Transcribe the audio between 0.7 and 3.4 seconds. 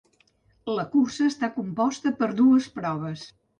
La cursa està composta per dues proves.